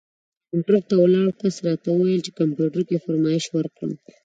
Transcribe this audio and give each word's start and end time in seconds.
کاونټر 0.47 0.73
ته 0.87 0.93
ولاړ 1.01 1.27
کس 1.41 1.55
راته 1.67 1.87
وویل 1.91 2.21
چې 2.25 2.31
کمپیوټر 2.39 2.81
کې 2.89 3.03
فرمایش 3.05 3.45
ورکړم. 3.51 3.91